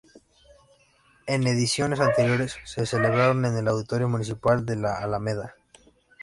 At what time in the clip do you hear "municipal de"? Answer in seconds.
4.09-4.75